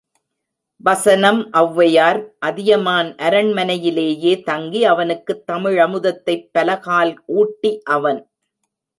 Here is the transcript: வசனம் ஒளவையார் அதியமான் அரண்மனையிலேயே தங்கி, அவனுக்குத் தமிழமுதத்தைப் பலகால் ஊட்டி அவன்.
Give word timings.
வசனம் 0.81 1.51
ஒளவையார் 1.51 2.33
அதியமான் 2.39 3.15
அரண்மனையிலேயே 3.15 4.43
தங்கி, 4.43 4.85
அவனுக்குத் 4.85 5.43
தமிழமுதத்தைப் 5.51 6.49
பலகால் 6.57 7.15
ஊட்டி 7.25 7.81
அவன். 7.89 8.21